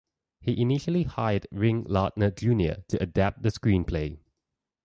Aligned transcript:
He 0.39 0.59
initially 0.59 1.03
hired 1.03 1.45
Ring 1.51 1.83
Lardner 1.83 2.31
Junior 2.31 2.83
to 2.87 3.03
adapt 3.03 3.43
the 3.43 3.49
screenplay. 3.49 4.17